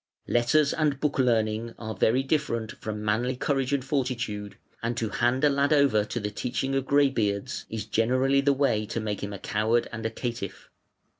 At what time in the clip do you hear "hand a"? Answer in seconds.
5.09-5.49